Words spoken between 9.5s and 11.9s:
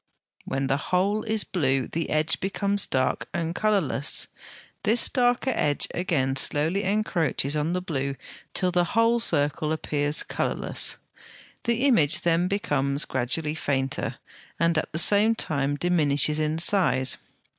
appears colourless. The